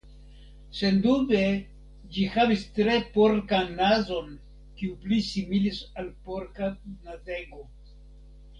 Sendube 0.77 1.41
ĝi 2.15 2.25
havis 2.37 2.63
tre 2.79 2.95
porkan 3.17 3.69
nazon, 3.83 4.33
kiu 4.81 4.97
pli 5.05 5.21
similis 5.29 5.83
al 6.05 6.09
porka 6.31 6.71
nazego. 7.11 7.63